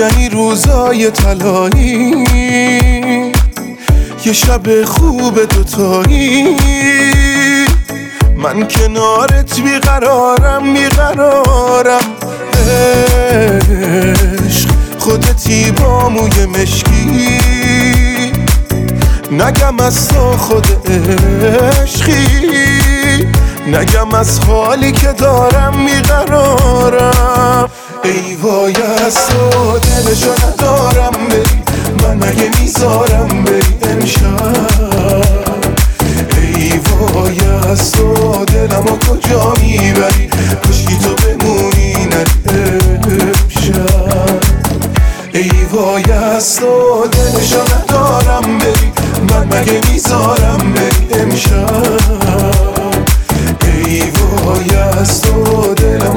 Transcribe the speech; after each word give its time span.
یعنی 0.00 0.28
روزای 0.28 1.10
طلایی. 1.10 2.24
یه 4.24 4.32
شب 4.32 4.84
خوب 4.84 5.44
دوتایی. 5.44 6.56
من 8.36 8.68
کنارت 8.68 9.60
بیقرارم 9.60 10.74
بیقرارم 10.74 12.00
عشق 14.46 14.68
خودتی 14.98 15.70
با 15.70 16.08
موی 16.08 16.46
مشکی. 16.46 17.28
نگم 19.32 19.80
از 19.80 20.08
تو 20.08 20.36
خود 20.36 20.66
عشقی. 21.82 22.48
نگم 23.66 24.14
از 24.14 24.38
حالی 24.38 24.92
که 24.92 25.12
دارم 25.12 25.74
میقرارم. 25.84 27.70
ای 28.04 28.34
وای 28.34 28.74
از 29.06 29.14
تو 29.14 29.78
دلشو 29.78 30.46
ندارم 30.46 31.12
بری 31.28 31.62
من 32.02 32.16
مگه 32.16 32.50
می‌ذارم 32.60 33.44
بری 33.44 33.76
امشب؟ 33.82 35.24
ای 36.42 36.72
وای 36.78 37.40
از 37.70 37.92
تو 37.92 38.44
دلم 38.44 38.84
و 38.84 38.98
کجا 38.98 39.52
می‌بری؟ 39.62 40.30
کشکی 40.68 40.98
تو 40.98 41.14
بمونی 41.14 41.94
امشب؟ 42.46 44.40
ای 45.34 45.50
وای 45.72 46.12
از 46.12 46.56
تو 46.56 47.06
دلشو 47.12 47.60
ندارم 47.74 48.58
بری 48.58 48.92
من 49.30 49.58
مگه 49.58 49.80
می‌ذارم 49.92 50.72
بری 50.74 51.20
امشب؟ 51.20 52.00
ای 53.62 54.02
وای 54.10 54.76
از 54.76 55.20
تو 55.20 55.74
دلم 55.74 56.09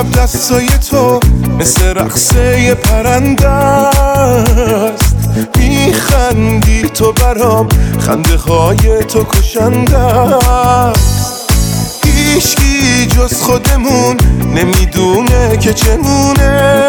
امشب 0.00 0.22
دستای 0.22 0.68
تو 0.90 1.20
مثل 1.58 1.84
رقصه 1.84 2.74
پرنده 2.74 3.48
است. 3.48 5.16
میخندی 5.58 6.82
تو 6.82 7.12
برام 7.12 7.68
خنده 8.06 8.36
های 8.36 9.04
تو 9.04 9.24
کشنده 9.24 9.98
است. 9.98 11.50
هیچکی 12.04 13.06
جز 13.06 13.42
خودمون 13.42 14.16
نمی‌دونه 14.54 15.56
که 15.56 15.74
چمونه. 15.74 16.86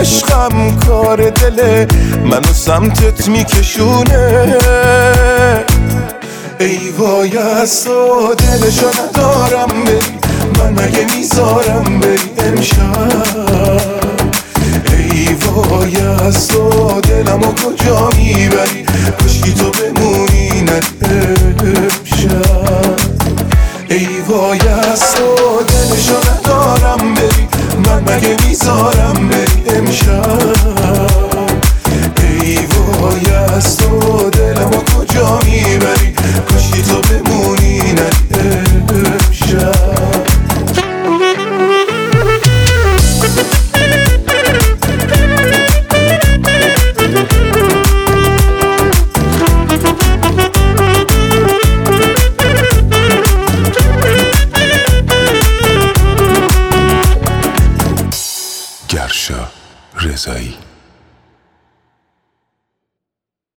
عشقم 0.00 0.76
کار 0.86 1.30
دل 1.30 1.86
منو 2.24 2.52
سمتت 2.54 3.28
میکشونه. 3.28 4.56
ای 6.60 6.90
وای 6.98 7.38
از 7.38 7.84
تو 7.84 8.34
دلشو 8.34 8.86
ندارم 8.86 9.84
بری 9.84 10.21
من 10.58 10.72
مگه 10.72 11.06
می‌ذارم 11.16 12.00
بری 12.00 12.30
امشب. 12.38 13.82
ای 14.92 15.28
وای 15.34 15.96
از 16.26 16.48
تو 16.48 17.00
دلمو 17.00 17.52
کجا 17.54 18.08
می‌بری؟ 18.16 18.84
کشکی 19.24 19.52
تو 19.54 19.70
بمونی 19.70 20.62
نه 20.62 20.80
امشب. 21.02 22.96
ای 23.88 24.08
وای 24.28 24.58
از 24.68 25.00
تو 25.00 25.62
دلشو 25.68 26.16
ندارم 26.30 27.14
بری. 27.14 27.48
من 27.86 28.14
مگه 28.14 28.36
می‌ذارم 28.46 29.28
بری 29.28 29.76
امشب. 29.76 30.56
ای 32.22 32.56
وای 32.56 33.34
از 33.34 33.76
تو 33.76 34.30
فرشا 59.12 59.48
رزایی 59.94 60.54